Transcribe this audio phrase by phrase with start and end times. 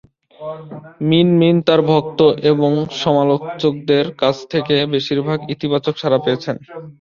[1.01, 2.19] মিন Min তার ভক্ত
[2.51, 2.71] এবং
[3.01, 6.55] সমালোচকদের কাছ থেকে বেশিরভাগ ইতিবাচক সাড়া পেয়েছেন।